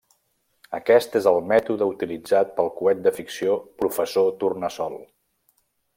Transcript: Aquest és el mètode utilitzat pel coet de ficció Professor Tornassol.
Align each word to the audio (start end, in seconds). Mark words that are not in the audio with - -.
Aquest 0.77 1.17
és 1.19 1.27
el 1.31 1.37
mètode 1.51 1.89
utilitzat 1.93 2.55
pel 2.61 2.71
coet 2.79 3.03
de 3.05 3.15
ficció 3.19 3.61
Professor 3.83 4.33
Tornassol. 4.45 4.99